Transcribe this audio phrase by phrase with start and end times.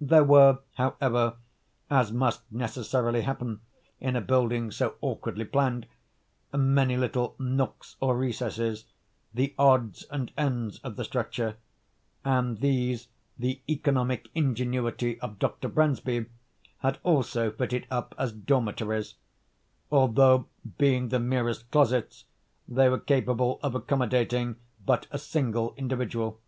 [0.00, 1.36] There were, however,
[1.90, 3.60] (as must necessarily happen
[4.00, 5.86] in a building so awkwardly planned,)
[6.54, 8.86] many little nooks or recesses,
[9.34, 11.58] the odds and ends of the structure;
[12.24, 13.08] and these
[13.38, 15.68] the economic ingenuity of Dr.
[15.68, 16.28] Bransby
[16.78, 19.16] had also fitted up as dormitories;
[19.92, 20.46] although,
[20.78, 22.24] being the merest closets,
[22.66, 26.40] they were capable of accommodating but a single individual.